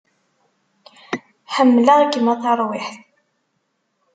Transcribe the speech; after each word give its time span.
Ḥemmleɣ-kem 1.55 2.25
a 2.33 2.35
tarwiḥṭ 2.41 2.95